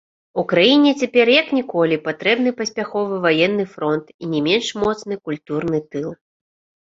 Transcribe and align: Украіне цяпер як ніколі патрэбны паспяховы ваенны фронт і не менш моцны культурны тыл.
Украіне 0.43 0.91
цяпер 1.01 1.27
як 1.41 1.47
ніколі 1.57 1.97
патрэбны 2.07 2.53
паспяховы 2.61 3.19
ваенны 3.25 3.65
фронт 3.75 4.05
і 4.21 4.29
не 4.33 4.41
менш 4.49 4.67
моцны 4.85 5.13
культурны 5.29 5.79
тыл. 5.93 6.09